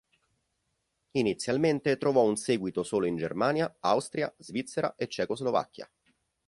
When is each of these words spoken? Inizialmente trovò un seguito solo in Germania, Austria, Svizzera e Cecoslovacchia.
Inizialmente 1.11 1.99
trovò 1.99 2.23
un 2.23 2.35
seguito 2.35 2.81
solo 2.81 3.05
in 3.05 3.17
Germania, 3.17 3.77
Austria, 3.81 4.33
Svizzera 4.39 4.95
e 4.95 5.07
Cecoslovacchia. 5.07 5.87